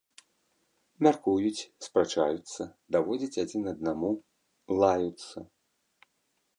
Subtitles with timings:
[1.07, 2.61] Мяркуюць, спрачаюцца,
[2.97, 4.11] даводзяць адзін аднаму,
[4.83, 5.37] лаюцца.